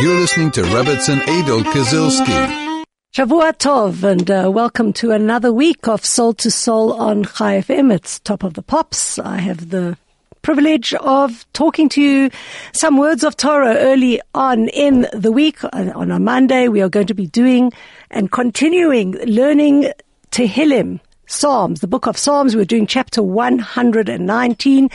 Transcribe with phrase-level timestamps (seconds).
[0.00, 2.84] You're listening to Rebbitzin Adel Kazilski.
[3.14, 7.92] Shavua Tov, and uh, welcome to another week of Soul to Soul on Chai FM.
[7.92, 9.18] It's Top of the Pops.
[9.18, 9.98] I have the
[10.40, 12.30] privilege of talking to you
[12.72, 15.58] some words of Torah early on in the week.
[15.74, 17.70] On a Monday, we are going to be doing
[18.10, 19.92] and continuing learning
[20.30, 22.56] Tehillim, Psalms, the book of Psalms.
[22.56, 24.88] We're doing chapter 119.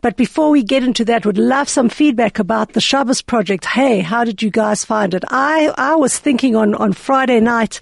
[0.00, 3.64] But before we get into that, would love some feedback about the Shabbos project.
[3.64, 5.24] Hey, how did you guys find it?
[5.28, 7.80] I, I was thinking on, on Friday night,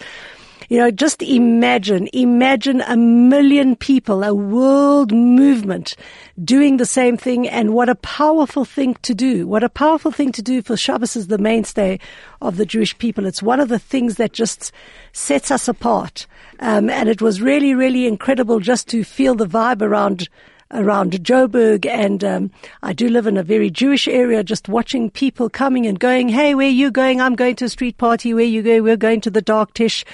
[0.69, 5.95] you know, just imagine, imagine a million people, a world movement
[6.43, 9.47] doing the same thing and what a powerful thing to do.
[9.47, 11.99] What a powerful thing to do for Shabbos is the mainstay
[12.41, 13.27] of the Jewish people.
[13.27, 14.73] It's one of the things that just
[15.13, 16.27] sets us apart.
[16.61, 20.29] Um, and it was really, really incredible just to feel the vibe around
[20.75, 22.51] around Joburg, and um,
[22.83, 24.45] I do live in a very Jewish area.
[24.45, 27.21] Just watching people coming and going, "Hey, where are you going?
[27.21, 28.35] I'm going to a street party.
[28.35, 28.83] Where you go?
[28.83, 30.05] We're going to the dark tish.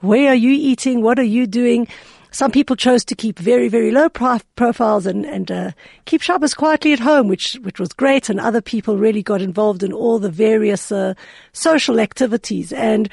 [0.00, 1.02] Where are you eating?
[1.02, 1.88] What are you doing?"
[2.34, 5.70] Some people chose to keep very, very low profiles and, and uh,
[6.04, 8.28] keep Shabbos quietly at home, which which was great.
[8.28, 11.14] And other people really got involved in all the various uh,
[11.52, 12.72] social activities.
[12.72, 13.08] And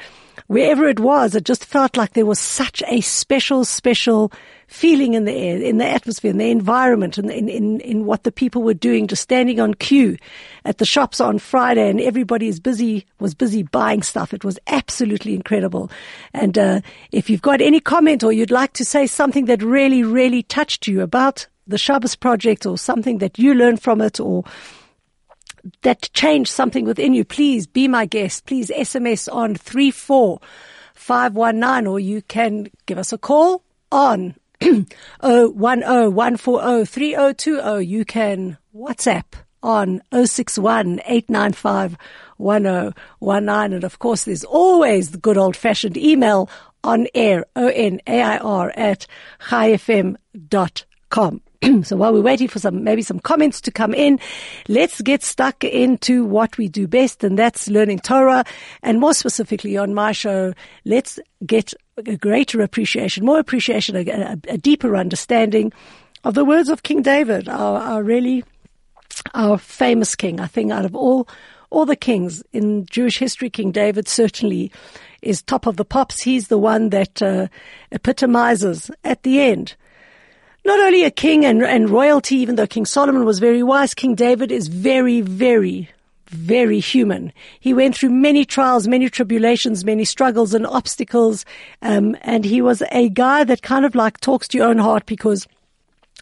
[0.48, 4.32] wherever it was, it just felt like there was such a special, special
[4.72, 8.22] feeling in the air, in the atmosphere, in the environment, and in, in, in what
[8.24, 10.16] the people were doing, just standing on queue
[10.64, 14.32] at the shops on Friday, and everybody is busy, was busy buying stuff.
[14.32, 15.90] It was absolutely incredible.
[16.32, 16.80] And uh,
[17.12, 20.86] if you've got any comment or you'd like to say something that really, really touched
[20.86, 24.44] you about the Shabbos project or something that you learned from it or
[25.82, 28.46] that changed something within you, please be my guest.
[28.46, 33.62] Please SMS on 34519 or you can give us a call
[33.92, 34.34] on
[35.22, 37.86] 010-140-3020.
[37.86, 39.24] You can WhatsApp
[39.62, 41.96] on 061 895
[42.38, 43.72] 1019.
[43.72, 46.48] And of course, there's always the good old fashioned email
[46.84, 49.06] on air, O-N-A-I-R at
[49.40, 51.40] chaifm.com.
[51.84, 54.18] so while we're waiting for some, maybe some comments to come in,
[54.68, 58.44] let's get stuck into what we do best, and that's learning Torah.
[58.82, 60.54] And more specifically on my show,
[60.84, 61.72] let's get
[62.06, 65.72] a greater appreciation, more appreciation, a, a, deeper understanding
[66.24, 68.44] of the words of King David, our, our really,
[69.34, 70.40] our famous king.
[70.40, 71.28] I think out of all,
[71.70, 74.70] all the kings in Jewish history, King David certainly
[75.20, 76.22] is top of the pops.
[76.22, 77.48] He's the one that uh,
[77.90, 79.76] epitomizes at the end
[80.64, 84.14] not only a king and, and royalty, even though King Solomon was very wise, King
[84.14, 85.90] David is very, very,
[86.32, 87.32] very human.
[87.60, 91.44] He went through many trials, many tribulations, many struggles and obstacles.
[91.82, 95.06] Um, and he was a guy that kind of like talks to your own heart
[95.06, 95.46] because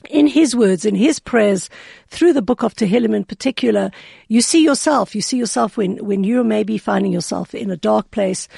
[0.09, 1.69] in his words, in his prayers,
[2.09, 3.91] through the book of Tehillim in particular,
[4.29, 5.15] you see yourself.
[5.15, 8.49] You see yourself when, when you're maybe finding yourself in a dark place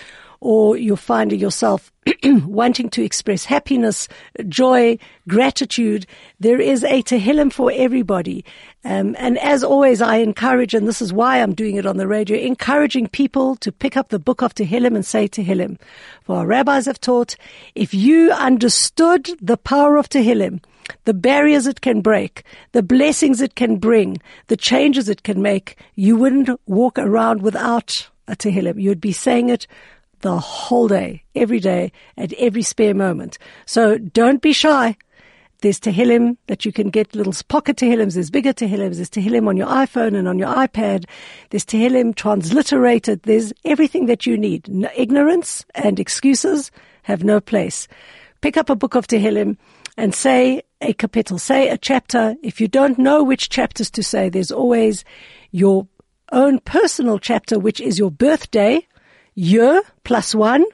[0.43, 1.93] or you're finding yourself
[2.25, 4.09] wanting to express happiness,
[4.49, 4.99] joy,
[5.29, 6.05] gratitude,
[6.41, 8.45] there is a Tehillim for everybody.
[8.85, 12.09] Um, and as always, I encourage, and this is why I'm doing it on the
[12.09, 15.79] radio, encouraging people to pick up the book of Tehillim and say Tehillim.
[16.25, 17.37] For our rabbis have taught,
[17.77, 20.61] if you understood the power of Tehillim,
[21.05, 22.43] the barriers it can break,
[22.73, 28.11] the blessings it can bring, the changes it can make, you wouldn't walk around without
[28.27, 28.83] a Tehillim.
[28.83, 29.69] You'd be saying it
[30.23, 33.39] the whole day, every day, at every spare moment.
[33.67, 34.97] So don't be shy.
[35.61, 38.15] There's Tehillim that you can get little pocket Tehillims.
[38.15, 38.97] There's bigger Tehillims.
[38.97, 41.05] There's Tehillim on your iPhone and on your iPad.
[41.51, 43.23] There's Tehillim transliterated.
[43.23, 44.69] There's everything that you need.
[44.69, 46.73] No, ignorance and excuses
[47.05, 47.87] have no place.
[48.41, 49.57] Pick up a book of Tehillim
[49.97, 52.35] and say a capital, say a chapter.
[52.43, 55.05] If you don't know which chapters to say, there's always
[55.53, 55.87] your
[56.33, 58.85] own personal chapter, which is your birthday,
[59.35, 60.65] year plus one,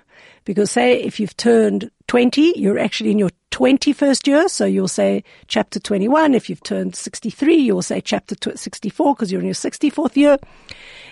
[0.45, 5.25] because say if you've turned 20, you're actually in your 21st year, so you'll say
[5.47, 6.35] chapter 21.
[6.35, 10.39] If you've turned 63, you'll say chapter 64 because you're in your 64th year,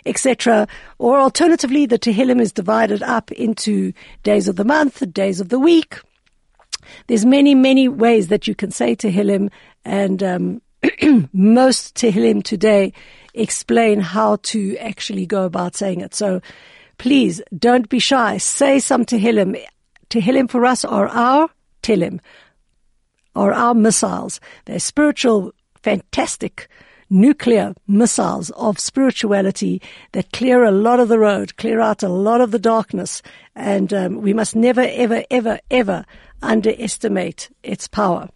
[0.07, 0.67] etc.
[0.99, 3.93] Or alternatively, the Tehillim is divided up into
[4.23, 5.99] days of the month, days of the week.
[7.09, 9.51] There's many, many ways that you can say Tehillim,
[9.85, 10.63] and um,
[11.33, 12.93] most Tehillim today
[13.35, 16.15] explain how to actually go about saying it.
[16.15, 16.41] So
[16.99, 18.39] Please don't be shy.
[18.39, 19.63] Say some Tehillim.
[20.09, 21.49] Tehillim for us are our
[21.83, 22.21] Tehillim,
[23.35, 24.41] are our missiles.
[24.65, 25.53] They're spiritual,
[25.83, 26.69] fantastic
[27.09, 29.81] nuclear missiles of spirituality
[30.13, 33.23] that clear a lot of the road, clear out a lot of the darkness.
[33.55, 36.05] And um, we must never, ever, ever, ever
[36.43, 38.29] underestimate its power.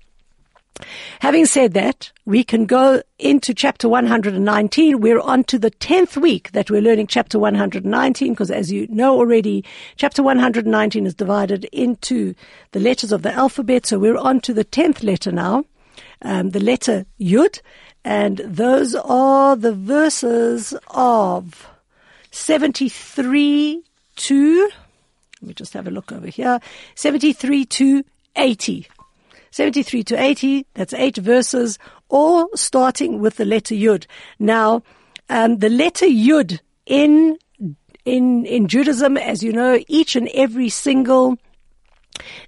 [1.21, 5.01] Having said that, we can go into chapter 119.
[5.01, 9.19] We're on to the 10th week that we're learning chapter 119 because as you know
[9.19, 9.65] already,
[9.97, 12.35] chapter 119 is divided into
[12.73, 13.87] the letters of the alphabet.
[13.87, 15.65] So we're on to the 10th letter now,
[16.23, 17.61] um, the letter Yud.
[18.05, 21.69] And those are the verses of
[22.31, 23.83] 73
[24.17, 24.71] to,
[25.43, 26.61] let me just have a look over here,
[26.95, 28.05] 73 to
[28.37, 28.87] 80.
[29.51, 34.07] 73 to 80, that's eight verses, all starting with the letter Yud.
[34.39, 34.83] Now,
[35.29, 37.39] um, the letter Yud in,
[38.05, 41.37] in, in Judaism, as you know, each and every single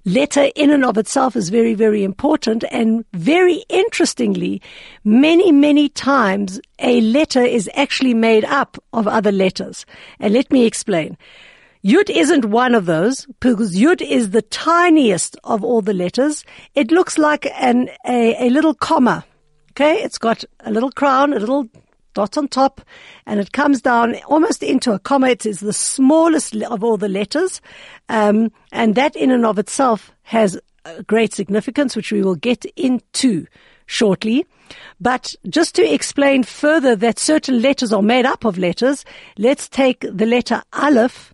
[0.05, 2.63] letter in and of itself is very, very important.
[2.71, 4.61] And very interestingly,
[5.03, 9.85] many, many times a letter is actually made up of other letters.
[10.19, 11.17] And let me explain.
[11.85, 16.45] Yud isn't one of those because Yud is the tiniest of all the letters.
[16.75, 19.25] It looks like an, a, a little comma.
[19.71, 19.95] Okay.
[20.01, 21.67] It's got a little crown, a little
[22.13, 22.81] dot on top,
[23.25, 25.29] and it comes down almost into a comma.
[25.29, 27.59] It is the smallest of all the letters.
[28.07, 30.57] Um, and that in and of itself has
[31.07, 33.45] great significance, which we will get into
[33.87, 34.45] shortly.
[35.01, 39.03] But just to explain further that certain letters are made up of letters,
[39.37, 41.32] let's take the letter Aleph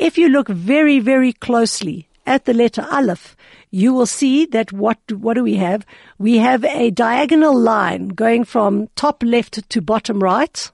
[0.00, 3.36] if you look very, very closely at the letter Aleph,
[3.70, 5.84] you will see that what, what do we have?
[6.18, 10.70] We have a diagonal line going from top left to bottom right.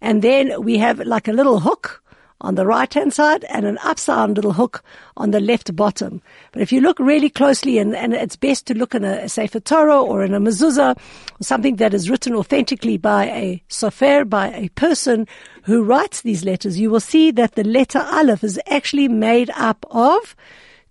[0.00, 2.02] And then we have like a little hook
[2.40, 4.82] on the right hand side and an upside little hook
[5.16, 6.22] on the left bottom.
[6.52, 9.28] But if you look really closely, and, and it's best to look in a, a
[9.28, 10.98] Sefer Torah or in a mezuzah,
[11.40, 15.26] something that is written authentically by a sofer, by a person
[15.64, 19.84] who writes these letters, you will see that the letter Aleph is actually made up
[19.90, 20.36] of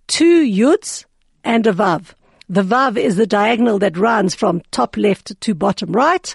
[0.06, 1.04] two yuds
[1.44, 2.14] and a vav.
[2.50, 6.34] The vav is the diagonal that runs from top left to bottom right.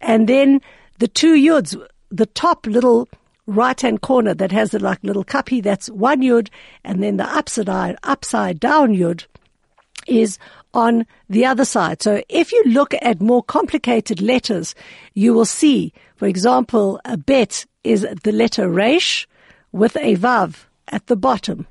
[0.00, 0.60] And then
[0.98, 3.08] the two yuds, the top little
[3.46, 6.48] right hand corner that has the like little cuppy, that's one yud,
[6.84, 9.26] and then the upside upside down yud
[10.06, 10.38] is
[10.72, 12.02] on the other side.
[12.02, 14.74] So if you look at more complicated letters,
[15.14, 19.28] you will see, for example, a bet is the letter resh
[19.72, 21.66] with a vav at the bottom.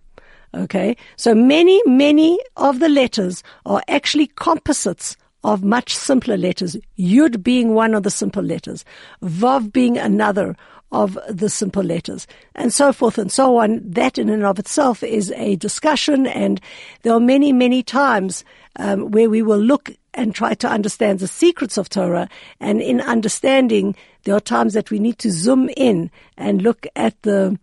[0.56, 0.96] Okay.
[1.16, 6.78] So many, many of the letters are actually composites of much simpler letters.
[6.98, 8.86] Yud being one of the simple letters.
[9.24, 10.56] Vav being another
[10.94, 13.82] of the simple letters and so forth and so on.
[13.84, 16.62] That in and of itself is a discussion and
[17.02, 18.46] there are many, many times
[18.78, 22.30] um, where we will look and try to understand the secrets of Torah
[22.60, 27.20] and in understanding there are times that we need to zoom in and look at
[27.24, 27.60] the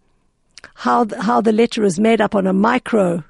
[0.75, 3.25] how the, how the letter is made up on a micro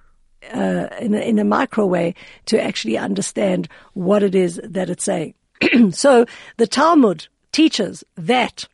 [0.52, 2.14] uh, in, a, in a micro way
[2.46, 5.34] to actually understand what it is that it's saying.
[5.90, 6.24] so
[6.56, 8.66] the Talmud teaches that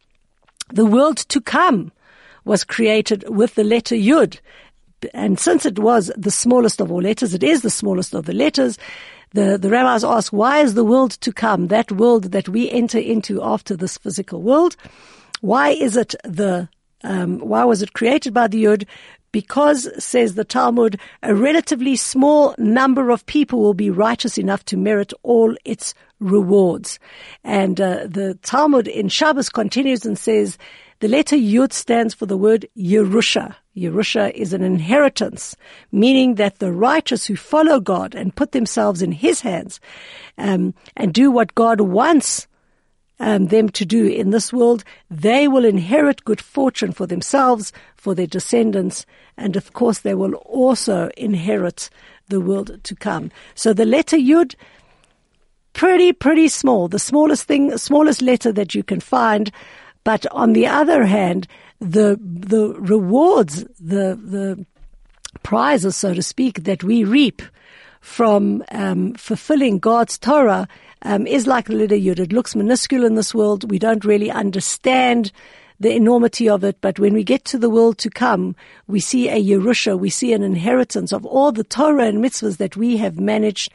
[0.73, 1.93] the world to come
[2.45, 4.39] was created with the letter Yud.
[5.13, 8.33] And since it was the smallest of all letters, it is the smallest of the
[8.33, 8.79] letters.
[9.33, 12.99] The, the rabbis ask, why is the world to come, that world that we enter
[12.99, 14.77] into after this physical world?
[15.41, 16.69] Why is it the,
[17.03, 18.87] um, why was it created by the Yud?
[19.37, 24.79] Because, says the Talmud, a relatively small number of people will be righteous enough to
[24.79, 26.99] merit all its rewards.
[27.45, 30.57] And uh, the Talmud in Shabbos continues and says,
[31.01, 33.55] the letter Yud stands for the word Yerusha.
[33.77, 35.55] Yerusha is an inheritance,
[35.93, 39.81] meaning that the righteous who follow God and put themselves in His hands
[40.39, 42.47] um, and do what God wants
[43.19, 48.15] um, them to do in this world, they will inherit good fortune for themselves, for
[48.15, 49.07] their descendants,
[49.37, 51.89] and of course they will also inherit
[52.29, 53.31] the world to come.
[53.55, 54.55] So the letter Yud
[55.73, 59.51] pretty, pretty small, the smallest thing, smallest letter that you can find.
[60.05, 61.47] But on the other hand,
[61.81, 64.65] the, the rewards, the, the
[65.43, 67.43] prizes, so to speak, that we reap
[68.01, 70.67] from um, fulfilling God's Torah
[71.03, 72.19] um, is like letter Yud.
[72.19, 73.71] It looks minuscule in this world.
[73.71, 75.33] We don't really understand
[75.79, 79.29] the enormity of it, but when we get to the world to come, we see
[79.29, 83.21] a Yerusha, we see an inheritance of all the Torah and mitzvahs that we have
[83.21, 83.73] managed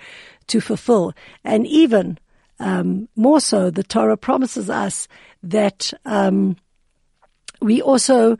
[0.47, 1.13] to fulfill.
[1.43, 2.17] And even
[2.59, 5.07] um, more so, the Torah promises us
[5.43, 6.57] that um,
[7.61, 8.37] we also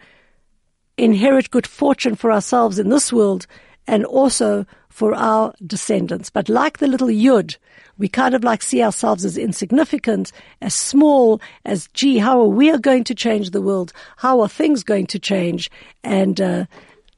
[0.98, 3.48] inherit good fortune for ourselves in this world
[3.88, 4.66] and also
[5.02, 6.30] for our descendants.
[6.30, 7.58] But like the little yud,
[7.98, 10.32] we kind of like see ourselves as insignificant,
[10.62, 13.94] as small, as gee, how are we going to change the world?
[14.18, 15.72] How are things going to change?
[16.04, 16.66] And uh,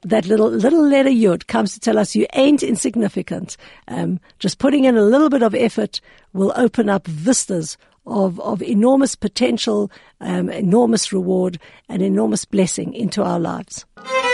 [0.03, 3.57] that little little letter yud comes to tell us you ain't insignificant.
[3.89, 5.99] Um, just putting in a little bit of effort
[6.31, 11.59] will open up vistas of of enormous potential, um, enormous reward,
[11.89, 13.85] and enormous blessing into our lives.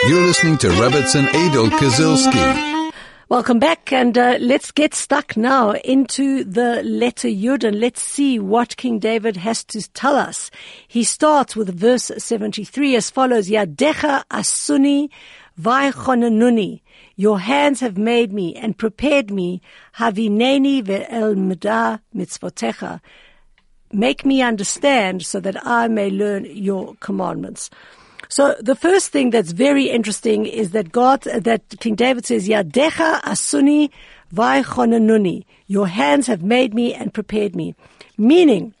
[0.06, 2.69] You're listening to Rebbitzin Adel Kazilski.
[3.30, 8.40] Welcome back, and uh, let's get stuck now into the letter Yud, and let's see
[8.40, 10.50] what King David has to tell us.
[10.88, 15.10] He starts with verse 73 as follows, Yadecha asuni
[15.60, 16.80] vaychonanuni.
[17.14, 19.62] Your hands have made me and prepared me.
[19.96, 23.00] Havineni ve'el mida mitzvotecha.
[23.92, 27.70] Make me understand so that I may learn your commandments.
[28.30, 33.20] So the first thing that's very interesting is that God, that King David says, Yadecha
[33.22, 33.90] asuni
[34.32, 35.44] vaychonanuni.
[35.66, 37.74] Your hands have made me and prepared me.
[38.16, 38.72] Meaning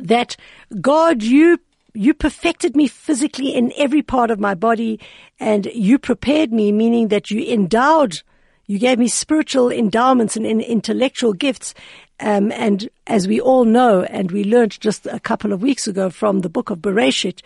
[0.00, 0.36] that
[0.80, 1.58] God, you
[1.94, 4.98] you perfected me physically in every part of my body
[5.38, 8.22] and you prepared me, meaning that you endowed,
[8.66, 11.74] you gave me spiritual endowments and, intellectual gifts.
[12.18, 16.08] Um, and as we all know, and we learned just a couple of weeks ago
[16.08, 17.42] from the book of Bereshit,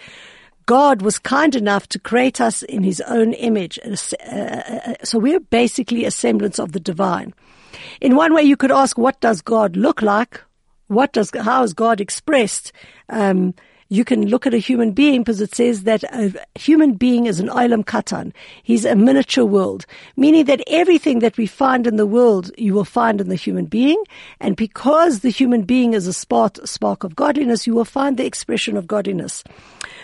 [0.66, 3.78] God was kind enough to create us in his own image.
[3.84, 3.96] Uh,
[4.28, 7.32] uh, uh, so we're basically a semblance of the divine.
[8.00, 10.40] In one way, you could ask, what does God look like?
[10.88, 12.72] What does, how is God expressed?
[13.08, 13.54] Um,
[13.88, 17.38] you can look at a human being because it says that a human being is
[17.38, 18.32] an olam katan.
[18.62, 22.84] He's a miniature world, meaning that everything that we find in the world, you will
[22.84, 24.02] find in the human being.
[24.40, 28.26] And because the human being is a spark, spark of godliness, you will find the
[28.26, 29.44] expression of godliness.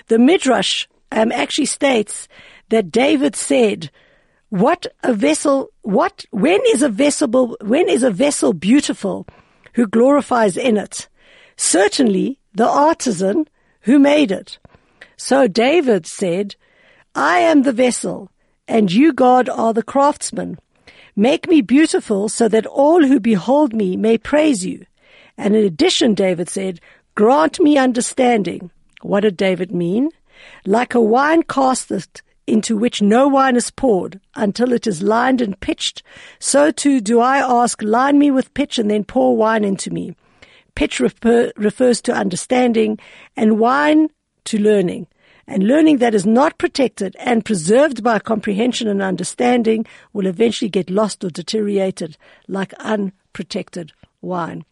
[0.09, 2.29] The Midrash um, actually states
[2.69, 3.91] that David said,
[4.51, 5.71] "What a vessel!
[5.83, 7.57] What when is a vessel?
[7.61, 9.27] When is a vessel beautiful?
[9.75, 11.09] Who glorifies in it?
[11.57, 13.47] Certainly the artisan
[13.83, 14.59] who made it."
[15.17, 16.57] So David said,
[17.15, 18.31] "I am the vessel,
[18.67, 20.59] and you, God, are the craftsman.
[21.15, 24.87] Make me beautiful so that all who behold me may praise you."
[25.37, 26.81] And in addition, David said,
[27.15, 28.71] "Grant me understanding."
[29.03, 30.11] What did David mean?
[30.65, 35.59] Like a wine casteth into which no wine is poured until it is lined and
[35.61, 36.03] pitched,
[36.39, 40.17] so too do I ask, line me with pitch and then pour wine into me.
[40.75, 42.99] Pitch refer, refers to understanding
[43.37, 44.09] and wine
[44.45, 45.07] to learning.
[45.47, 50.88] And learning that is not protected and preserved by comprehension and understanding will eventually get
[50.88, 52.17] lost or deteriorated
[52.49, 54.64] like unprotected wine.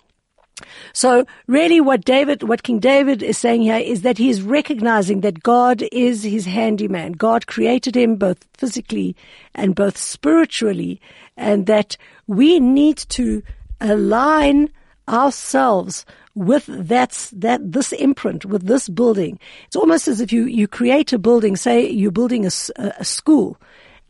[0.93, 5.23] So really what David, what King David is saying here is that he is recognizing
[5.23, 7.13] that God is his handyman.
[7.13, 9.17] God created him both physically
[9.55, 11.01] and both spiritually
[11.37, 13.43] and that we need to
[13.81, 14.71] align
[15.11, 19.39] ourselves with that, that, this imprint, with this building.
[19.67, 23.59] It's almost as if you, you create a building, say you're building a, a school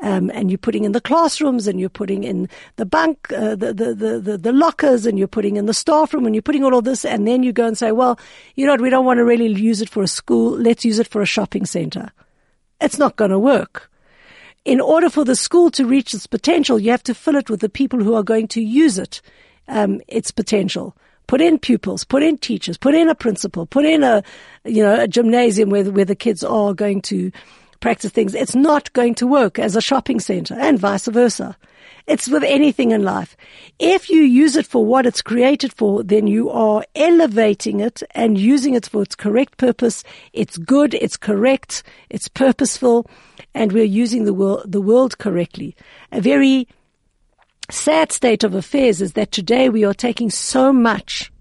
[0.01, 3.73] um, and you're putting in the classrooms and you're putting in the bunk, uh, the,
[3.73, 6.65] the, the, the, the lockers and you're putting in the staff room and you're putting
[6.65, 8.19] all of this and then you go and say, well,
[8.55, 10.53] you know what, we don't want to really use it for a school.
[10.53, 12.11] Let's use it for a shopping center.
[12.81, 13.91] It's not going to work.
[14.65, 17.61] In order for the school to reach its potential, you have to fill it with
[17.61, 19.23] the people who are going to use it,
[19.71, 20.95] um, its potential
[21.31, 24.21] put in pupils, put in teachers, put in a principal, put in a,
[24.65, 27.31] you know, a gymnasium where, where the kids are going to
[27.79, 31.57] practice things, it's not going to work as a shopping center and vice versa.
[32.09, 33.37] It's with anything in life.
[33.79, 38.37] If you use it for what it's created for, then you are elevating it and
[38.37, 40.03] using it for its correct purpose.
[40.33, 43.09] It's good, it's correct, it's purposeful,
[43.55, 45.77] and we're using the world, the world correctly.
[46.11, 46.67] A very
[47.71, 51.33] sad state of affairs is that today we are taking so much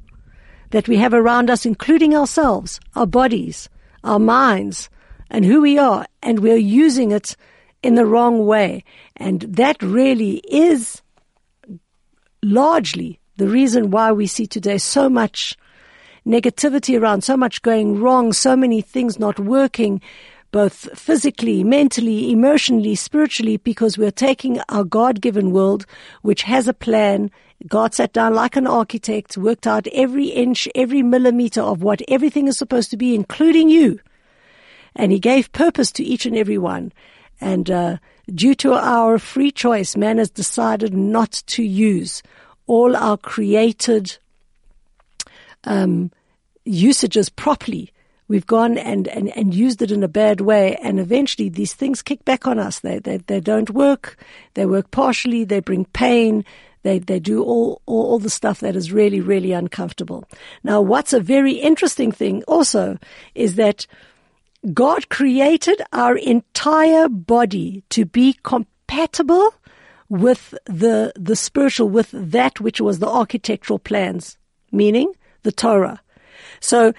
[0.71, 3.69] that we have around us, including ourselves, our bodies,
[4.03, 4.89] our minds,
[5.29, 7.35] and who we are, and we're using it
[7.81, 8.83] in the wrong way.
[9.15, 11.01] And that really is
[12.43, 15.57] largely the reason why we see today so much
[16.25, 20.01] negativity around, so much going wrong, so many things not working,
[20.51, 25.85] both physically, mentally, emotionally, spiritually, because we're taking our God-given world,
[26.21, 27.29] which has a plan.
[27.67, 32.47] God sat down like an architect, worked out every inch, every millimeter of what everything
[32.47, 33.99] is supposed to be, including you
[34.95, 36.91] and he gave purpose to each and every one.
[37.41, 37.97] And uh,
[38.33, 42.21] due to our free choice, man has decided not to use
[42.67, 44.17] all our created
[45.63, 46.11] um,
[46.65, 47.91] usages properly.
[48.29, 52.03] We've gone and, and, and used it in a bad way, and eventually these things
[52.03, 52.79] kick back on us.
[52.79, 54.17] They, they, they don't work.
[54.53, 55.43] They work partially.
[55.43, 56.45] They bring pain.
[56.83, 60.25] They, they do all, all, all the stuff that is really, really uncomfortable.
[60.63, 62.99] Now, what's a very interesting thing also
[63.33, 63.87] is that
[64.73, 69.55] God created our entire body to be compatible
[70.07, 74.37] with the, the spiritual, with that which was the architectural plans,
[74.71, 75.99] meaning the Torah.
[76.59, 76.93] So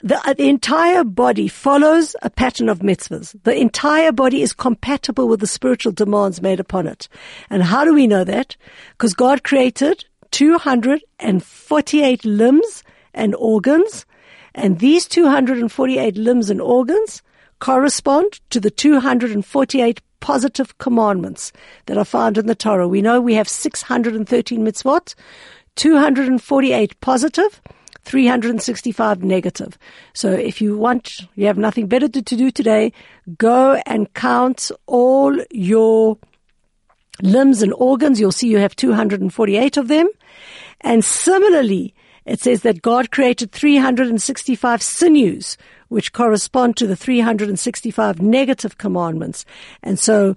[0.00, 3.34] the, uh, the, entire body follows a pattern of mitzvahs.
[3.42, 7.08] The entire body is compatible with the spiritual demands made upon it.
[7.50, 8.56] And how do we know that?
[8.92, 14.06] Because God created 248 limbs and organs
[14.58, 17.22] and these 248 limbs and organs
[17.60, 21.52] correspond to the 248 positive commandments
[21.86, 22.88] that are found in the Torah.
[22.88, 25.14] We know we have 613 mitzvot,
[25.76, 27.60] 248 positive,
[28.08, 29.78] 365 negative.
[30.14, 32.94] So if you want, you have nothing better to, do today,
[33.36, 36.16] go and count all your
[37.20, 38.18] limbs and organs.
[38.18, 40.08] You'll see you have 248 of them.
[40.80, 48.78] And similarly, it says that God created 365 sinews, which correspond to the 365 negative
[48.78, 49.44] commandments.
[49.82, 50.34] And so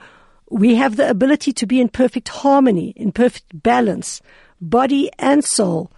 [0.49, 4.21] we have the ability to be in perfect harmony, in perfect balance,
[4.59, 5.89] body and soul,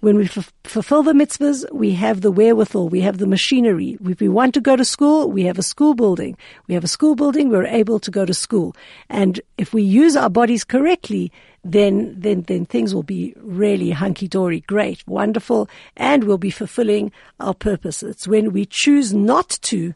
[0.00, 3.98] when we f- fulfill the mitzvahs, we have the wherewithal, we have the machinery.
[4.04, 6.36] If we want to go to school, we have a school building.
[6.66, 8.76] We have a school building, we're able to go to school.
[9.08, 11.32] And if we use our bodies correctly,
[11.64, 17.54] then, then, then things will be really hunky-dory, great, wonderful, and we'll be fulfilling our
[17.54, 18.02] purpose.
[18.02, 19.94] It's when we choose not to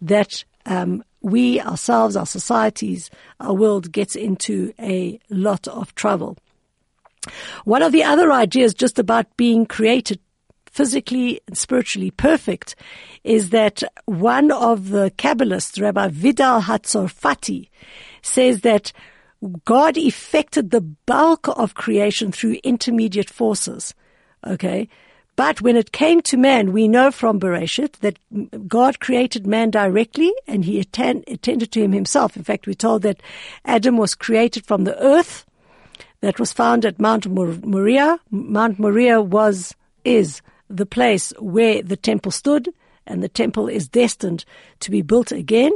[0.00, 6.36] that, um, we ourselves, our societies, our world gets into a lot of trouble.
[7.64, 10.18] One of the other ideas just about being created
[10.66, 12.74] physically and spiritually perfect
[13.22, 17.68] is that one of the Kabbalists, Rabbi Vidal Hatzorfati,
[18.22, 18.92] says that
[19.64, 23.94] God effected the bulk of creation through intermediate forces.
[24.46, 24.88] Okay.
[25.36, 28.18] But when it came to man, we know from Bereshit that
[28.68, 32.36] God created man directly and he attend, attended to him himself.
[32.36, 33.20] In fact, we're told that
[33.64, 35.44] Adam was created from the earth
[36.24, 38.18] that was found at Mount Moriah.
[38.30, 39.74] Mount Moriah was,
[40.06, 40.40] is
[40.70, 42.70] the place where the temple stood
[43.06, 44.46] and the temple is destined
[44.80, 45.72] to be built again.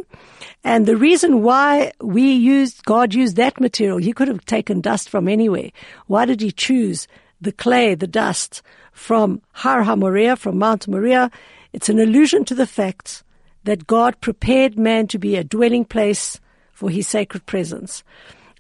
[0.64, 5.10] And the reason why we used, God used that material, he could have taken dust
[5.10, 5.68] from anywhere.
[6.06, 7.06] Why did he choose
[7.42, 11.30] the clay, the dust from Har HaMoriah, from Mount Moriah?
[11.74, 13.22] It's an allusion to the fact
[13.64, 16.40] that God prepared man to be a dwelling place
[16.72, 18.02] for his sacred presence.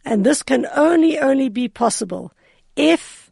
[0.08, 2.32] And this can only, only be possible
[2.76, 3.30] if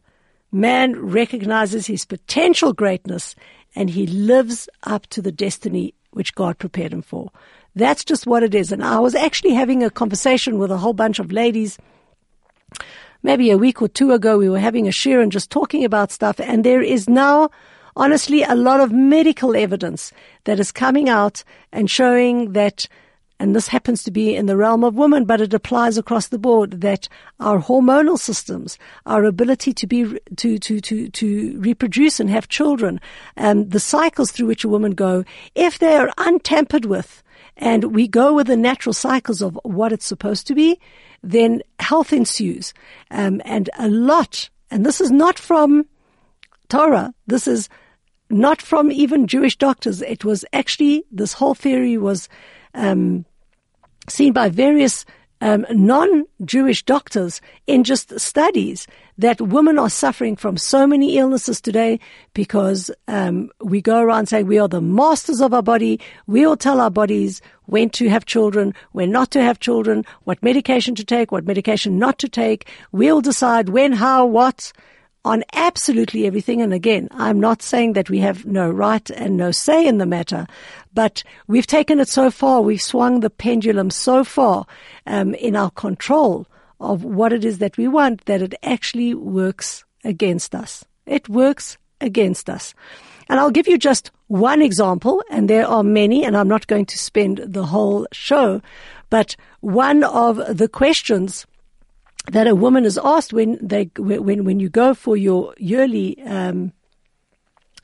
[0.51, 3.33] man recognizes his potential greatness
[3.75, 7.31] and he lives up to the destiny which God prepared him for.
[7.75, 8.71] That's just what it is.
[8.71, 11.79] And I was actually having a conversation with a whole bunch of ladies
[13.23, 14.37] maybe a week or two ago.
[14.37, 16.39] We were having a share and just talking about stuff.
[16.39, 17.49] And there is now
[17.95, 20.11] honestly a lot of medical evidence
[20.43, 22.87] that is coming out and showing that
[23.39, 26.39] and this happens to be in the realm of women, but it applies across the
[26.39, 27.07] board that
[27.39, 32.99] our hormonal systems, our ability to be, to, to, to, to reproduce and have children,
[33.35, 35.23] and the cycles through which a woman go,
[35.53, 37.23] if they are untampered with,
[37.55, 40.79] and we go with the natural cycles of what it's supposed to be,
[41.23, 42.73] then health ensues.
[43.11, 45.85] Um, and a lot, and this is not from
[46.69, 47.69] Torah, this is
[48.29, 50.01] not from even Jewish doctors.
[50.01, 52.27] It was actually, this whole theory was
[52.77, 53.25] um,
[54.07, 55.05] seen by various
[55.41, 58.87] um, non-Jewish doctors in just studies
[59.19, 61.99] that women are suffering from so many illnesses today
[62.33, 65.99] because um, we go around saying we are the masters of our body.
[66.25, 70.41] We all tell our bodies when to have children, when not to have children, what
[70.41, 72.67] medication to take, what medication not to take.
[72.91, 74.71] We'll decide when, how, what
[75.27, 76.61] on absolutely everything.
[76.61, 80.05] And again, I'm not saying that we have no right and no say in the
[80.05, 80.47] matter,
[80.93, 82.61] but we've taken it so far.
[82.61, 84.65] We've swung the pendulum so far
[85.05, 86.47] um, in our control
[86.79, 90.85] of what it is that we want that it actually works against us.
[91.05, 92.73] It works against us.
[93.29, 96.85] And I'll give you just one example, and there are many, and I'm not going
[96.85, 98.61] to spend the whole show,
[99.09, 101.45] but one of the questions
[102.31, 106.73] that a woman is asked when they when when you go for your yearly um,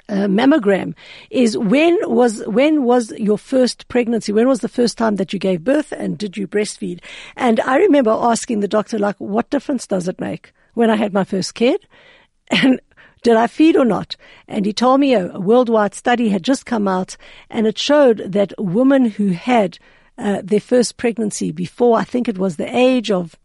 [0.10, 0.93] uh, mammogram
[1.29, 4.34] is when was when was your first pregnancy?
[4.34, 6.99] When was the first time that you gave birth, and did you breastfeed?
[7.36, 11.13] And I remember asking the doctor, like, what difference does it make when I had
[11.13, 11.88] my first kid,
[12.49, 12.82] and
[13.23, 14.17] did I feed or not?
[14.47, 17.15] And he told me a, a worldwide study had just come out,
[17.49, 19.79] and it showed that women who had
[20.17, 23.38] uh, their first pregnancy before, I think it was the age of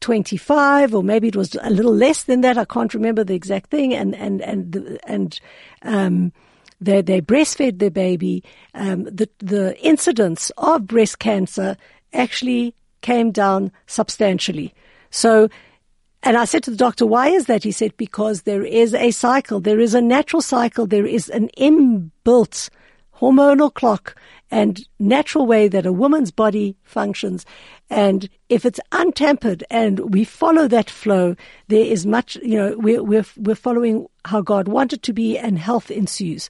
[0.00, 2.58] 25 or maybe it was a little less than that.
[2.58, 3.94] I can't remember the exact thing.
[3.94, 5.40] And, and, and, and,
[5.82, 6.32] um,
[6.80, 8.42] they, they breastfed their baby,
[8.74, 11.76] um, the, the incidence of breast cancer
[12.12, 14.72] actually came down substantially.
[15.10, 15.48] So,
[16.22, 17.64] and I said to the doctor, why is that?
[17.64, 19.60] He said, because there is a cycle.
[19.60, 20.86] There is a natural cycle.
[20.86, 22.70] There is an inbuilt
[23.16, 24.16] hormonal clock
[24.50, 27.46] and natural way that a woman's body functions.
[27.88, 31.36] And if it's untempered and we follow that flow,
[31.68, 35.58] there is much, you know, we're, we're, we're following how God wanted to be and
[35.58, 36.48] health ensues.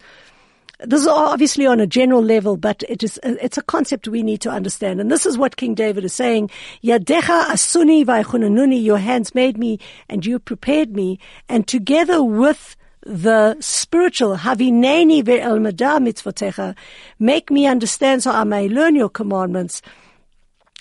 [0.82, 4.22] This is obviously on a general level, but it is, uh, it's a concept we
[4.22, 4.98] need to understand.
[4.98, 6.48] And this is what King David is saying.
[6.82, 11.18] Yadecha asuni vaychunanuni, your hands made me and you prepared me.
[11.50, 16.76] And together with the spiritual, havineni ve'elmada mitzvotecha,
[17.18, 19.82] make me understand so I may learn your commandments.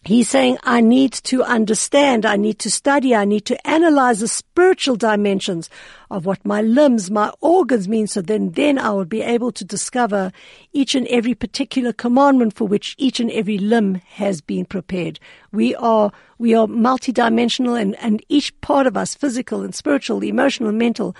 [0.05, 4.29] He's saying, I need to understand, I need to study, I need to analyze the
[4.29, 5.69] spiritual dimensions
[6.09, 9.65] of what my limbs, my organs mean, so then, then I will be able to
[9.65, 10.31] discover
[10.71, 15.19] each and every particular commandment for which each and every limb has been prepared.
[15.51, 20.71] We are, we are multidimensional and, and each part of us, physical and spiritual, emotional
[20.71, 21.13] mental,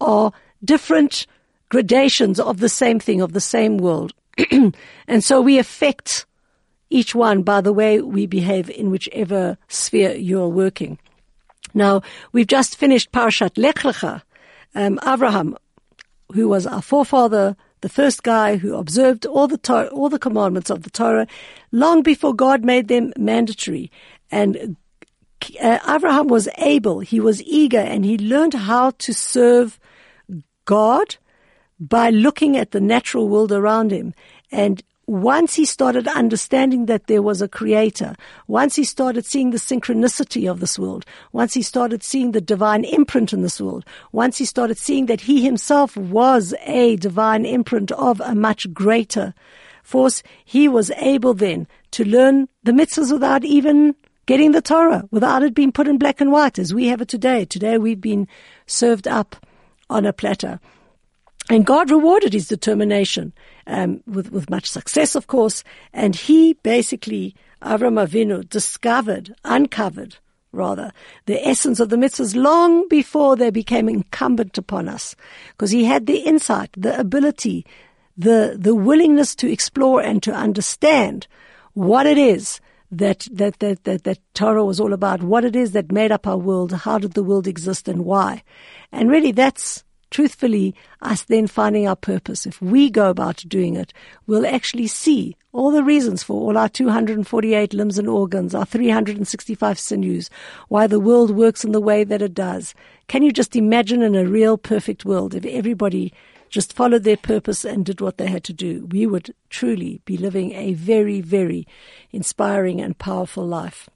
[0.00, 0.32] are
[0.64, 1.26] different
[1.68, 4.12] gradations of the same thing, of the same world.
[5.08, 6.26] and so we affect
[6.90, 10.98] each one by the way we behave in whichever sphere you're working.
[11.74, 14.22] Now, we've just finished Parashat Lech Lecha.
[14.74, 15.56] Um, Abraham,
[16.32, 20.70] who was our forefather, the first guy who observed all the Torah, all the commandments
[20.70, 21.26] of the Torah,
[21.72, 23.90] long before God made them mandatory.
[24.30, 24.76] And
[25.60, 29.78] uh, Abraham was able, he was eager, and he learned how to serve
[30.64, 31.16] God
[31.78, 34.14] by looking at the natural world around him.
[34.50, 38.16] And once he started understanding that there was a creator,
[38.48, 42.84] once he started seeing the synchronicity of this world, once he started seeing the divine
[42.84, 47.92] imprint in this world, once he started seeing that he himself was a divine imprint
[47.92, 49.32] of a much greater
[49.84, 53.94] force, he was able then to learn the mitzvahs without even
[54.26, 57.08] getting the Torah, without it being put in black and white as we have it
[57.08, 57.44] today.
[57.44, 58.28] Today we've been
[58.66, 59.36] served up
[59.88, 60.60] on a platter.
[61.48, 63.32] And God rewarded his determination
[63.68, 65.62] um, with, with much success, of course.
[65.92, 70.16] And he basically, Avram Avinu, discovered, uncovered,
[70.50, 70.92] rather,
[71.26, 75.14] the essence of the mitzvahs long before they became incumbent upon us.
[75.52, 77.64] Because he had the insight, the ability,
[78.16, 81.28] the, the willingness to explore and to understand
[81.74, 85.72] what it is that, that, that, that, that Torah was all about, what it is
[85.72, 88.42] that made up our world, how did the world exist and why.
[88.92, 93.92] And really that's truthfully, us then finding our purpose, if we go about doing it,
[94.26, 99.78] we'll actually see all the reasons for all our 248 limbs and organs, our 365
[99.78, 100.30] sinews,
[100.68, 102.74] why the world works in the way that it does.
[103.08, 106.12] Can you just imagine in a real perfect world if everybody
[106.48, 108.86] just followed their purpose and did what they had to do?
[108.90, 111.66] We would truly be living a very, very
[112.12, 113.88] inspiring and powerful life.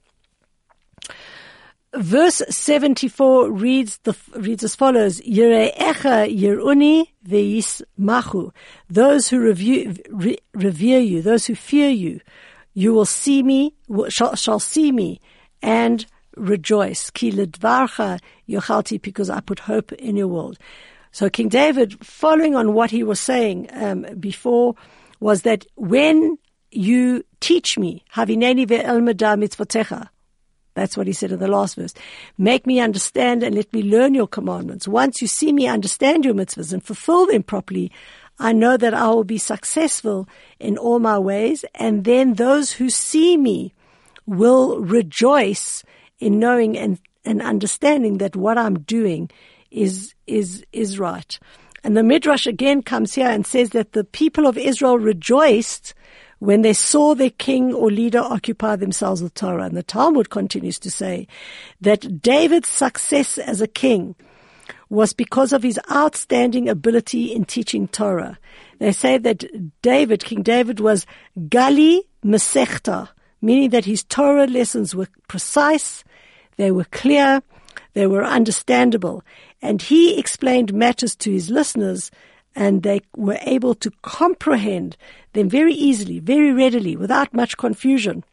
[1.93, 7.07] Verse 74 reads the, reads as follows, Yire'echa yir'uni
[7.99, 8.51] machu.
[8.89, 12.21] Those who review, re, revere you, those who fear you,
[12.73, 13.75] you will see me,
[14.07, 15.19] shall, shall see me
[15.61, 16.05] and
[16.37, 17.09] rejoice.
[17.09, 20.57] Ki ledvarcha yochalti, because I put hope in your world.
[21.11, 24.75] So King David, following on what he was saying um, before,
[25.19, 26.37] was that when
[26.71, 30.09] you teach me, havineni ve'elmada mitzvotecha,
[30.73, 31.93] that's what he said in the last verse.
[32.37, 34.87] Make me understand and let me learn your commandments.
[34.87, 37.91] Once you see me understand your mitzvahs and fulfill them properly,
[38.39, 41.65] I know that I will be successful in all my ways.
[41.75, 43.73] And then those who see me
[44.25, 45.83] will rejoice
[46.19, 49.29] in knowing and, and understanding that what I'm doing
[49.71, 51.39] is, is, is right.
[51.83, 55.93] And the Midrash again comes here and says that the people of Israel rejoiced
[56.39, 59.65] when they saw their king or leader occupy themselves with Torah.
[59.65, 61.27] And the Talmud continues to say
[61.81, 64.15] that David's success as a king
[64.89, 68.37] was because of his outstanding ability in teaching Torah.
[68.79, 69.45] They say that
[69.81, 71.05] David, King David was
[71.37, 73.09] Gali Mesechta,
[73.41, 76.03] meaning that his Torah lessons were precise,
[76.57, 77.41] they were clear,
[77.93, 79.23] they were understandable,
[79.61, 82.11] and he explained matters to his listeners
[82.55, 84.97] and they were able to comprehend
[85.33, 88.23] them very easily, very readily, without much confusion.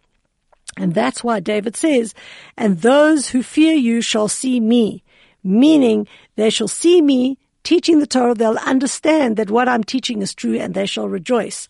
[0.76, 2.14] And that's why David says,
[2.56, 5.02] and those who fear you shall see me,
[5.44, 10.34] meaning they shall see me teaching the Torah, they'll understand that what I'm teaching is
[10.34, 11.68] true and they shall rejoice.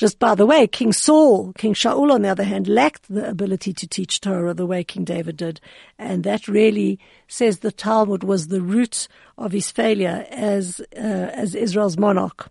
[0.00, 3.74] Just by the way, King Saul, King Shaul, on the other hand, lacked the ability
[3.74, 5.60] to teach Torah the way King David did.
[5.98, 11.54] And that really says the Talmud was the root of his failure as, uh, as
[11.54, 12.48] Israel's monarch.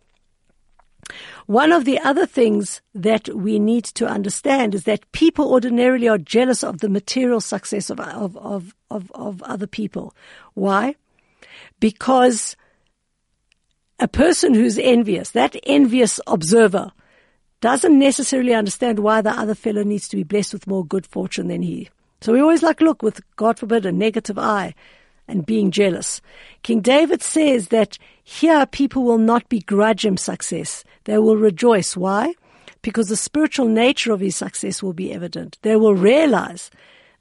[1.47, 6.19] One of the other things that we need to understand is that people ordinarily are
[6.19, 10.13] jealous of the material success of, of, of, of, of other people.
[10.53, 10.93] Why?
[11.79, 12.55] Because
[13.97, 16.91] a person who's envious, that envious observer,
[17.61, 21.47] doesn't necessarily understand why the other fellow needs to be blessed with more good fortune
[21.47, 21.89] than he.
[22.21, 24.73] So we always like look with, God forbid, a negative eye
[25.27, 26.21] and being jealous.
[26.63, 30.83] King David says that here people will not begrudge him success.
[31.05, 31.95] They will rejoice.
[31.95, 32.33] Why?
[32.81, 35.57] Because the spiritual nature of his success will be evident.
[35.61, 36.71] They will realize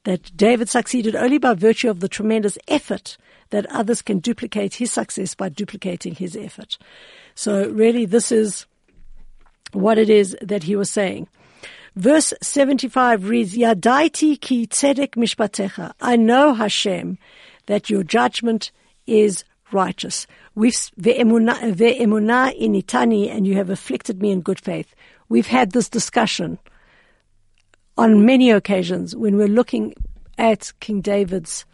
[0.04, 3.16] that David succeeded only by virtue of the tremendous effort
[3.50, 6.78] that others can duplicate his success by duplicating his effort.
[7.34, 8.66] So really this is
[9.72, 11.28] what it is that he was saying.
[11.96, 15.92] Verse 75 reads, Yadaiti ki tzedek mishpatecha.
[16.00, 17.18] I know Hashem
[17.66, 18.70] that your judgment
[19.06, 20.26] is righteous.
[20.54, 21.74] We've ve'emunah
[22.60, 24.94] initani, and you have afflicted me in good faith.
[25.28, 26.58] We've had this discussion
[27.96, 29.94] on many occasions when we're looking
[30.38, 31.66] at King David's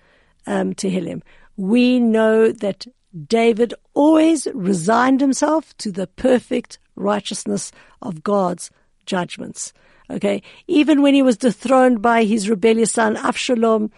[0.46, 1.22] um, Tehillim.
[1.57, 2.87] We know that
[3.26, 8.70] David always resigned himself to the perfect righteousness of God's
[9.07, 9.72] judgments.
[10.11, 13.90] Okay, even when he was dethroned by his rebellious son Avshalom,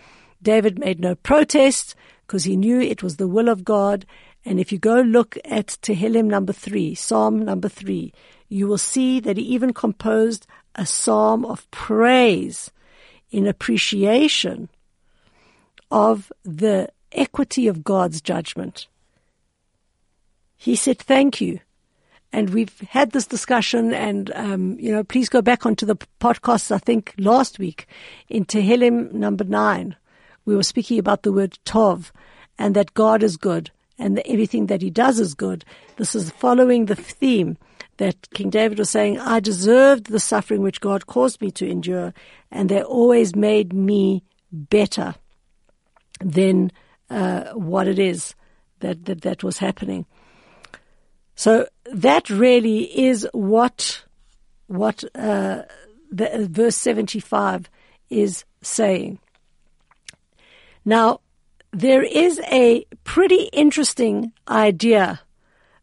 [0.42, 4.06] David made no protest because he knew it was the will of God.
[4.44, 8.12] And if you go look at Tehillim number three, Psalm number three,
[8.48, 12.70] you will see that he even composed a psalm of praise
[13.30, 14.68] in appreciation
[15.90, 18.86] of the equity of God's judgment.
[20.56, 21.60] He said, thank you.
[22.36, 26.70] And we've had this discussion and, um, you know, please go back onto the podcast,
[26.70, 27.86] I think last week
[28.28, 29.96] in Tehillim number nine,
[30.44, 32.10] we were speaking about the word Tov
[32.58, 35.64] and that God is good and that everything that he does is good.
[35.96, 37.56] This is following the theme
[37.96, 42.12] that King David was saying, I deserved the suffering which God caused me to endure
[42.50, 44.22] and they always made me
[44.52, 45.14] better
[46.20, 46.70] than
[47.08, 48.34] uh, what it is
[48.80, 50.04] that, that that was happening.
[51.36, 54.02] So that really is what
[54.66, 55.62] what uh,
[56.10, 57.70] the, verse seventy five
[58.10, 59.20] is saying.
[60.84, 61.20] Now,
[61.72, 65.20] there is a pretty interesting idea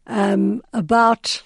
[0.06, 1.42] um, about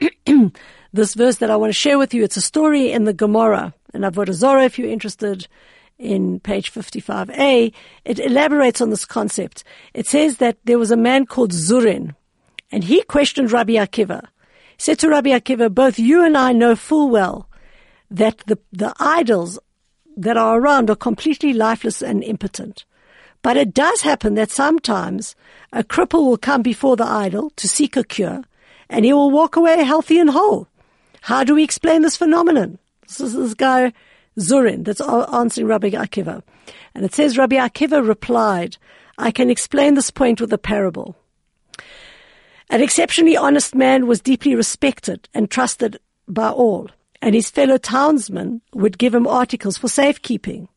[0.92, 2.22] this verse that I want to share with you.
[2.22, 5.48] It's a story in the Gemara, and Avodah Zarah, if you're interested,
[5.98, 7.72] in page 55a.
[8.04, 9.64] It elaborates on this concept.
[9.94, 12.14] It says that there was a man called Zurin,
[12.70, 14.26] and he questioned Rabbi Akiva.
[14.78, 17.48] Said to Rabbi Akiva, both you and I know full well
[18.10, 19.58] that the, the idols
[20.16, 22.84] that are around are completely lifeless and impotent.
[23.42, 25.36] But it does happen that sometimes
[25.72, 28.42] a cripple will come before the idol to seek a cure,
[28.88, 30.66] and he will walk away healthy and whole.
[31.20, 32.78] How do we explain this phenomenon?
[33.06, 33.92] This is this guy,
[34.38, 36.42] Zurin, that's answering Rabbi Akiva.
[36.94, 38.76] And it says, Rabbi Akiva replied,
[39.18, 41.16] I can explain this point with a parable.
[42.70, 46.90] An exceptionally honest man was deeply respected and trusted by all,
[47.22, 50.68] and his fellow townsmen would give him articles for safekeeping.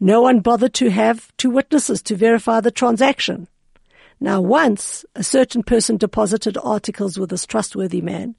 [0.00, 3.48] No one bothered to have two witnesses to verify the transaction.
[4.18, 8.34] Now once a certain person deposited articles with this trustworthy man,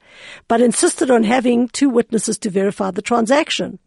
[0.47, 3.77] but insisted on having two witnesses to verify the transaction.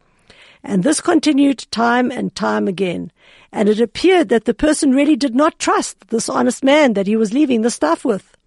[0.63, 3.11] And this continued time and time again.
[3.51, 7.17] And it appeared that the person really did not trust this honest man that he
[7.17, 8.37] was leaving the stuff with.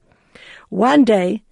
[0.74, 1.44] One day,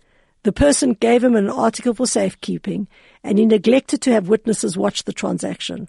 [0.42, 2.88] the person gave him an article for safekeeping
[3.22, 5.88] and he neglected to have witnesses watch the transaction.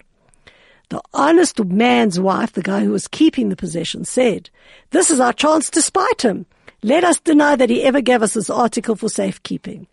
[0.90, 4.50] The honest man's wife, the guy who was keeping the possession, said,
[4.90, 6.46] This is our chance to spite him.
[6.84, 9.88] Let us deny that he ever gave us this article for safekeeping.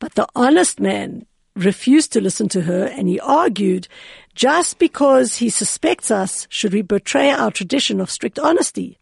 [0.00, 3.86] But the honest man refused to listen to her and he argued,
[4.34, 8.99] just because he suspects us, should we betray our tradition of strict honesty?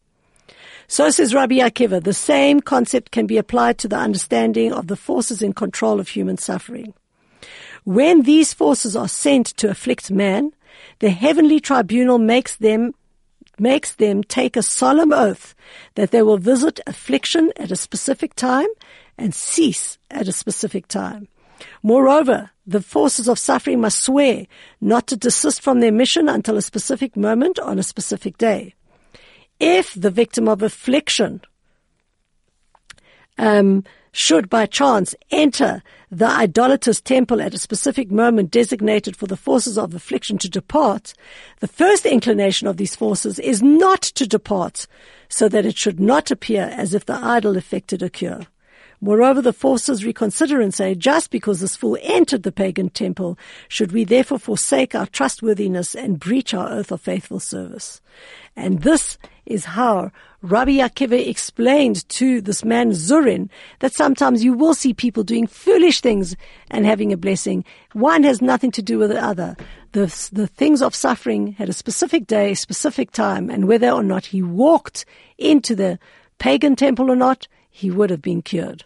[0.90, 4.96] So says Rabbi Akiva, the same concept can be applied to the understanding of the
[4.96, 6.94] forces in control of human suffering.
[7.85, 10.53] When these forces are sent to afflict man,
[11.01, 12.94] the heavenly tribunal makes them
[13.61, 15.55] makes them take a solemn oath
[15.94, 18.68] that they will visit affliction at a specific time
[19.18, 21.29] and cease at a specific time.
[21.83, 24.46] Moreover, the forces of suffering must swear
[24.81, 28.74] not to desist from their mission until a specific moment on a specific day.
[29.61, 31.40] If the victim of affliction
[33.37, 39.37] um, should by chance enter the idolatrous temple at a specific moment designated for the
[39.37, 41.12] forces of affliction to depart,
[41.61, 44.87] the first inclination of these forces is not to depart,
[45.29, 48.40] so that it should not appear as if the idol effected a cure.
[49.01, 53.92] Moreover, the forces reconsider and say, just because this fool entered the pagan temple, should
[53.92, 58.01] we therefore forsake our trustworthiness and breach our oath of faithful service?
[58.59, 60.11] And this is how
[60.42, 66.01] Rabbi Akiva explained to this man Zurin that sometimes you will see people doing foolish
[66.01, 66.37] things
[66.71, 67.64] and having a blessing.
[67.92, 69.57] One has nothing to do with the other.
[69.92, 74.27] The, the things of suffering had a specific day, specific time, and whether or not
[74.27, 75.07] he walked
[75.38, 75.99] into the
[76.38, 78.85] pagan temple or not, he would have been cured.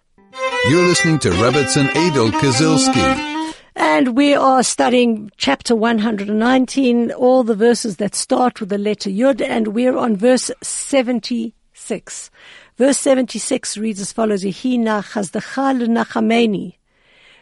[0.68, 3.31] You're listening to Rebbitzin Adel Kazilski.
[3.74, 9.40] And we are studying chapter 119, all the verses that start with the letter Yud,
[9.40, 12.30] and we're on verse 76.
[12.76, 14.42] Verse 76 reads as follows,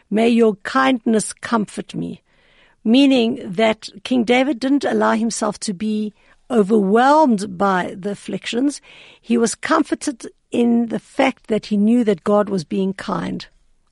[0.09, 2.21] May your kindness comfort me.
[2.83, 6.13] Meaning that King David didn't allow himself to be
[6.49, 8.81] overwhelmed by the afflictions.
[9.21, 13.45] He was comforted in the fact that he knew that God was being kind.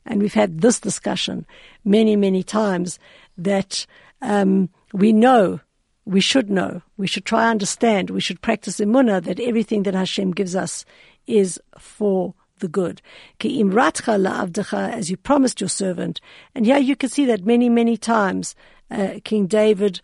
[0.10, 1.46] And we've had this discussion
[1.86, 3.00] many, many times
[3.38, 3.86] that
[4.22, 5.62] um, we know,
[6.06, 9.94] we should know, we should try and understand, we should practice emunah that everything that
[9.94, 10.84] Hashem gives us
[11.28, 13.02] is for the good.
[13.42, 16.20] As you promised your servant.
[16.56, 18.56] And here you can see that many, many times
[18.92, 20.02] uh, King David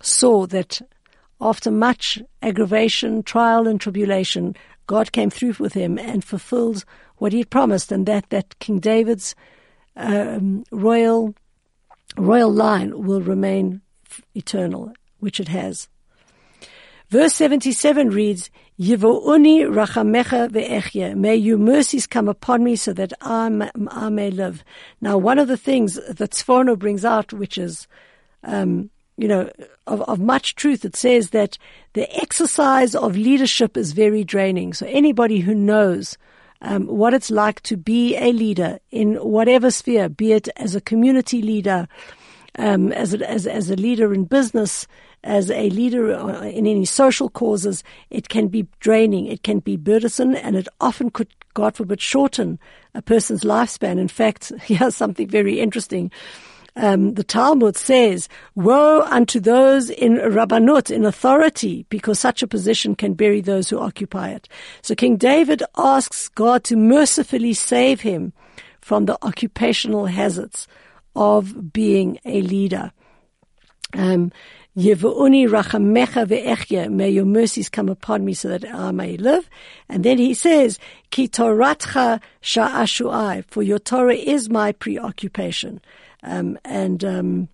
[0.00, 0.80] saw that
[1.40, 6.84] after much aggravation, trial, and tribulation, God came through with him and fulfilled
[7.22, 9.36] what he had promised, and that, that King David's
[9.94, 11.36] um, royal
[12.16, 13.80] royal line will remain
[14.34, 15.88] eternal, which it has.
[17.10, 21.14] Verse 77 reads, Yivo'uni rachamecha ve'echye.
[21.14, 24.64] May your mercies come upon me so that I, I may live.
[25.00, 27.86] Now, one of the things that Sforno brings out, which is,
[28.42, 29.48] um, you know,
[29.86, 31.56] of, of much truth, it says that
[31.92, 34.72] the exercise of leadership is very draining.
[34.72, 36.18] So anybody who knows
[36.62, 40.80] um, what it's like to be a leader in whatever sphere, be it as a
[40.80, 41.88] community leader,
[42.58, 44.86] um, as, a, as, as a leader in business,
[45.24, 49.76] as a leader uh, in any social causes, it can be draining, it can be
[49.76, 52.58] burdensome, and it often could, God forbid, shorten
[52.94, 53.98] a person's lifespan.
[53.98, 56.10] In fact, here's something very interesting
[56.76, 62.94] um, the Talmud says, Woe unto those in Rabbanut, in authority, because such a position
[62.94, 64.48] can bury those who occupy it.
[64.80, 68.32] So King David asks God to mercifully save him
[68.80, 70.66] from the occupational hazards
[71.14, 72.92] of being a leader.
[73.94, 74.32] Um,
[74.74, 79.48] rachamecha ve'echye, may your mercies come upon me so that I may live.
[79.90, 80.78] And then he says,
[81.10, 85.82] ki toratcha sha'ashu'ai, for your Torah is my preoccupation.
[86.22, 87.48] Um, and um,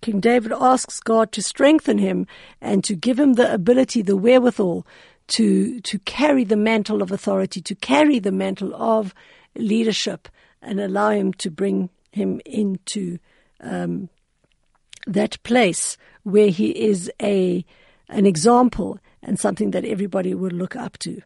[0.00, 2.26] King David asks God to strengthen him
[2.60, 4.86] and to give him the ability, the wherewithal
[5.26, 9.14] to to carry the mantle of authority, to carry the mantle of
[9.56, 10.28] leadership,
[10.60, 13.18] and allow him to bring him into
[13.60, 14.08] um,
[15.06, 17.64] that place where he is a
[18.08, 21.22] an example and something that everybody would look up to.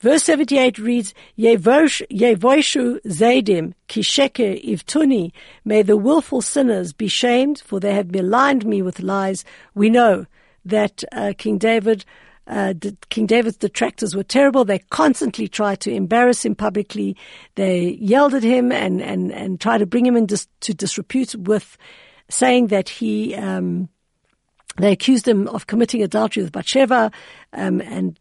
[0.00, 5.32] Verse 78 reads, Yevoishu Zadim Kisheke Ivtuni,
[5.64, 9.44] may the willful sinners be shamed, for they have maligned me with lies.
[9.74, 10.26] We know
[10.64, 12.04] that uh, King David
[12.46, 12.74] uh,
[13.10, 14.64] King David's detractors were terrible.
[14.64, 17.16] They constantly tried to embarrass him publicly.
[17.54, 21.78] They yelled at him and, and, and tried to bring him into dis- disrepute with
[22.28, 23.88] saying that he, um,
[24.78, 27.12] they accused him of committing adultery with Bathsheba,
[27.52, 28.18] um, and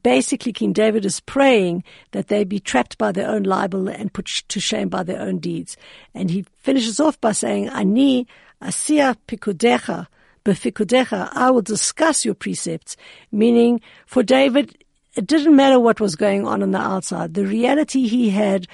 [0.00, 4.26] basically King David is praying that they be trapped by their own libel and put
[4.48, 5.76] to shame by their own deeds.
[6.14, 8.26] And he finishes off by saying, Ani
[8.62, 10.06] asia pikudecha,
[10.44, 12.96] befikudecha, I will discuss your precepts,
[13.30, 14.82] meaning for David,
[15.14, 17.34] it didn't matter what was going on on the outside.
[17.34, 18.66] The reality he had,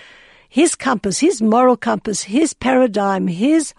[0.48, 3.74] his compass, his moral compass, his paradigm, his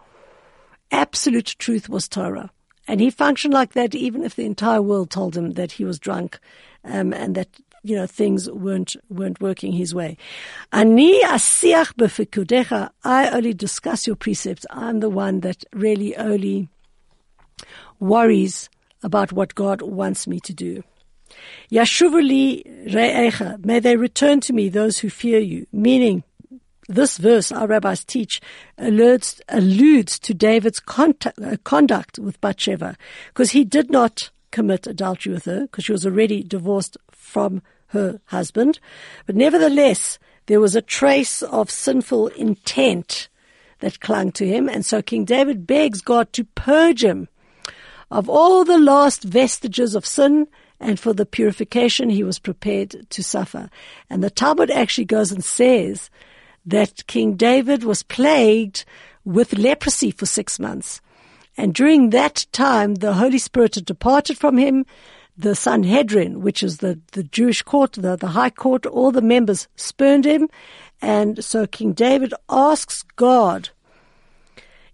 [0.91, 2.51] absolute truth was Torah.
[2.87, 5.99] And he functioned like that even if the entire world told him that he was
[5.99, 6.39] drunk
[6.83, 7.49] um, and that
[7.83, 10.17] you know things weren't weren't working his way.
[10.71, 12.89] Ani asiach befikudecha.
[13.03, 14.65] I only discuss your precepts.
[14.69, 16.69] I'm the one that really only
[17.99, 18.69] worries
[19.03, 20.83] about what God wants me to do.
[21.71, 23.63] Yashuvuli re'echa.
[23.63, 25.67] May they return to me those who fear you.
[25.71, 26.23] Meaning,
[26.87, 28.41] this verse, our rabbis teach,
[28.77, 31.13] alludes, alludes to David's uh,
[31.63, 36.43] conduct with Bathsheba, because he did not commit adultery with her, because she was already
[36.43, 38.79] divorced from her husband.
[39.25, 43.29] But nevertheless, there was a trace of sinful intent
[43.79, 47.27] that clung to him, and so King David begs God to purge him
[48.11, 50.47] of all the last vestiges of sin
[50.79, 53.69] and for the purification he was prepared to suffer.
[54.09, 56.09] And the Talmud actually goes and says
[56.65, 58.85] that King David was plagued
[59.25, 61.01] with leprosy for six months.
[61.59, 64.85] And during that time, the Holy Spirit had departed from him.
[65.37, 69.67] The Sanhedrin, which is the, the Jewish court, the, the high court, all the members
[69.75, 70.47] spurned him.
[71.01, 73.71] And so King David asks God,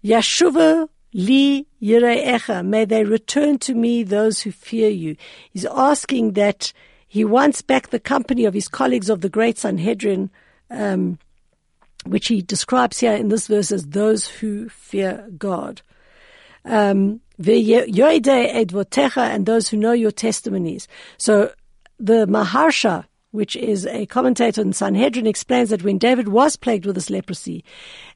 [0.02, 5.14] Yashuva li yireecha, may they return to me those who fear you.
[5.52, 6.72] He's asking that
[7.06, 10.30] he wants back the company of his colleagues of the great Sanhedrin,
[10.72, 11.20] um,
[12.06, 15.80] which he describes here in this verse as those who fear God.
[16.66, 20.88] Um, and those who know your testimonies.
[21.16, 21.52] So
[21.98, 26.94] the Maharsha, which is a commentator in Sanhedrin, explains that when David was plagued with
[26.94, 27.64] this leprosy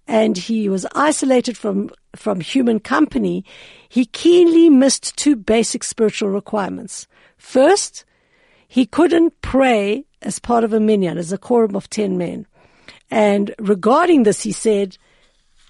[0.07, 3.45] and he was isolated from, from human company,
[3.89, 7.07] he keenly missed two basic spiritual requirements.
[7.37, 8.05] First,
[8.67, 12.47] he couldn't pray as part of a minyan, as a quorum of ten men.
[13.11, 14.97] And regarding this, he said,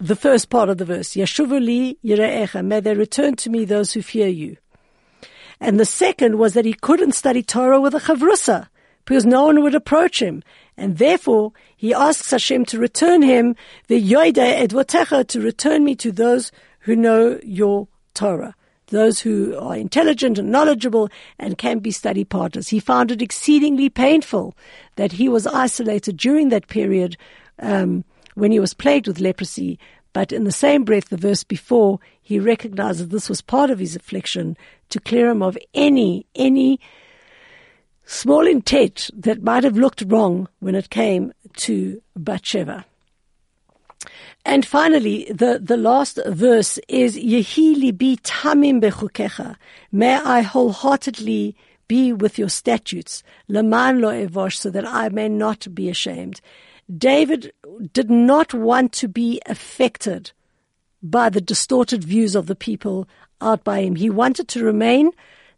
[0.01, 4.01] the first part of the verse, Yashuvali yire'echa, may they return to me those who
[4.01, 4.57] fear you.
[5.61, 8.69] And the second was that he couldn't study Torah with a chavrusa,
[9.05, 10.43] because no one would approach him.
[10.77, 13.57] And therefore, he asks Hashem to return him,
[13.89, 18.55] the yoide edvotecha, to return me to those who know your Torah,
[18.87, 22.69] those who are intelligent and knowledgeable and can be study partners.
[22.69, 24.57] He found it exceedingly painful
[24.97, 27.19] that he was isolated during that period
[27.59, 28.05] um,
[28.41, 29.79] when he was plagued with leprosy.
[30.15, 33.79] But in the same breath, the verse before, he recognized that this was part of
[33.79, 34.57] his affliction
[34.89, 36.81] to clear him of any, any
[38.07, 42.87] small intent that might have looked wrong when it came to Bathsheba.
[44.47, 49.57] And finally, the, the last verse is Yehi libi tamim bechukecha.
[49.93, 51.55] May I wholeheartedly
[51.89, 56.41] be with your statutes, leman lo evosh, so that I may not be ashamed.
[56.97, 57.53] David
[57.93, 60.33] did not want to be affected
[61.03, 63.09] by the distorted views of the people
[63.41, 63.97] out by him.
[63.97, 65.13] He wanted to remain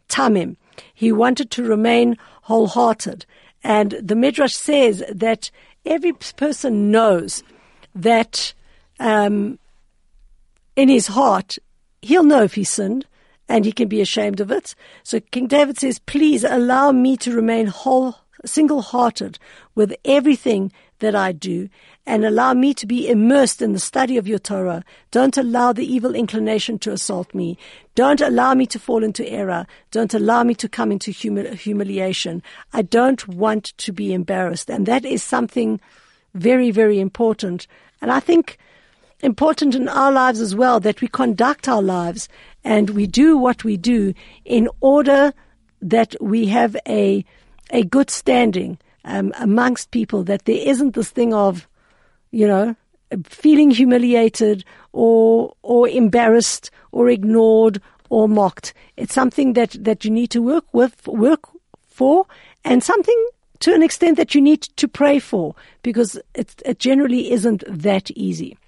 [0.08, 0.56] tamim.
[0.94, 3.26] He wanted to remain wholehearted.
[3.64, 5.50] And the Midrash says that
[5.84, 7.42] every person knows
[7.94, 8.54] that
[9.00, 9.58] um,
[10.76, 11.58] in his heart,
[12.02, 13.06] he'll know if he sinned
[13.48, 14.74] and he can be ashamed of it.
[15.02, 19.38] So King David says, please allow me to remain whole, single-hearted
[19.74, 20.72] with everything
[21.02, 21.68] that I do
[22.06, 24.84] and allow me to be immersed in the study of your Torah.
[25.10, 27.58] Don't allow the evil inclination to assault me.
[27.94, 29.66] Don't allow me to fall into error.
[29.90, 32.42] Don't allow me to come into humil- humiliation.
[32.72, 34.70] I don't want to be embarrassed.
[34.70, 35.80] And that is something
[36.34, 37.66] very, very important.
[38.00, 38.58] And I think
[39.20, 42.28] important in our lives as well that we conduct our lives
[42.64, 45.32] and we do what we do in order
[45.80, 47.24] that we have a,
[47.70, 51.68] a good standing um, amongst people that there isn't this thing of,
[52.30, 52.76] you know,
[53.24, 57.80] feeling humiliated or or embarrassed or ignored
[58.12, 58.74] or mocked.
[58.96, 61.48] It's something that, that you need to work with, work
[61.88, 62.26] for,
[62.62, 63.26] and something
[63.60, 68.10] to an extent that you need to pray for because it, it generally isn't that
[68.10, 68.58] easy.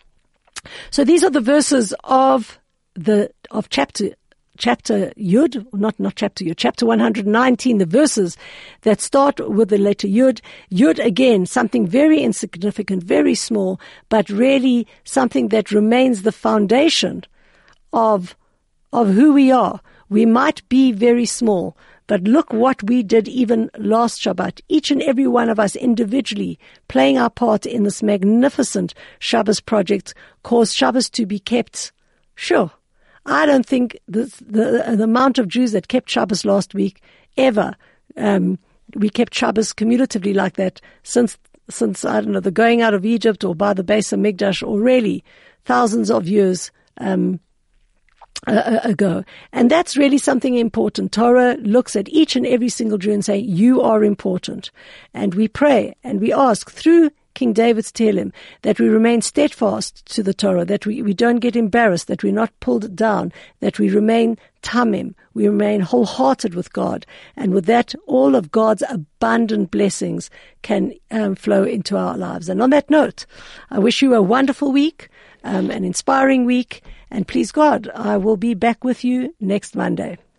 [0.90, 2.58] So these are the verses of
[2.94, 4.10] the of chapter
[4.58, 8.36] chapter Yud, not, not chapter Yud, chapter 119, the verses
[8.82, 10.40] that start with the letter Yud.
[10.70, 17.24] Yud again, something very insignificant, very small, but really something that remains the foundation
[17.92, 18.36] of,
[18.92, 19.80] of who we are.
[20.08, 21.76] We might be very small,
[22.06, 24.60] but look what we did even last Shabbat.
[24.68, 30.14] Each and every one of us individually playing our part in this magnificent Shabbos project
[30.42, 31.92] caused Shabbos to be kept,
[32.34, 32.70] sure,
[33.26, 37.02] I don't think the, the, the amount of Jews that kept Shabbos last week
[37.36, 37.74] ever,
[38.16, 38.58] um,
[38.94, 41.38] we kept Shabbos cumulatively like that since,
[41.70, 44.66] since, I don't know, the going out of Egypt or by the base of HaMikdash
[44.66, 45.24] or really
[45.64, 47.40] thousands of years, um,
[48.46, 49.24] ago.
[49.52, 51.12] And that's really something important.
[51.12, 54.70] Torah looks at each and every single Jew and say, you are important.
[55.14, 58.32] And we pray and we ask through King David's Tehillim,
[58.62, 62.32] that we remain steadfast to the Torah, that we, we don't get embarrassed, that we're
[62.32, 67.06] not pulled down, that we remain tamim, we remain wholehearted with God.
[67.36, 70.30] And with that, all of God's abundant blessings
[70.62, 72.48] can um, flow into our lives.
[72.48, 73.26] And on that note,
[73.70, 75.08] I wish you a wonderful week,
[75.44, 80.18] um, an inspiring week, and please God, I will be back with you next Monday.